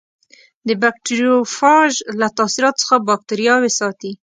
د 0.67 0.69
بکټریوفاژ 0.81 1.91
له 2.19 2.27
تاثیراتو 2.37 2.79
څخه 2.81 2.95
باکتریاوې 3.09 3.71
ساتي. 3.79 4.11